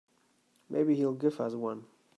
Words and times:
Maybe 0.67 0.95
he'll 0.95 1.13
give 1.13 1.39
us 1.39 1.53
one. 1.53 1.85